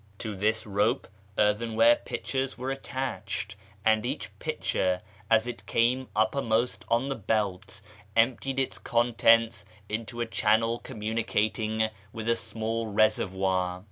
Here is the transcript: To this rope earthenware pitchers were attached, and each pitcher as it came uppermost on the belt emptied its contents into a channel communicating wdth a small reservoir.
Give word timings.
To 0.17 0.35
this 0.35 0.65
rope 0.65 1.07
earthenware 1.37 1.97
pitchers 1.97 2.57
were 2.57 2.71
attached, 2.71 3.55
and 3.85 4.03
each 4.03 4.31
pitcher 4.39 5.03
as 5.29 5.45
it 5.45 5.67
came 5.67 6.07
uppermost 6.15 6.83
on 6.89 7.07
the 7.07 7.13
belt 7.15 7.81
emptied 8.15 8.57
its 8.59 8.79
contents 8.79 9.63
into 9.87 10.19
a 10.19 10.25
channel 10.25 10.79
communicating 10.79 11.89
wdth 12.15 12.29
a 12.29 12.35
small 12.35 12.87
reservoir. 12.87 13.79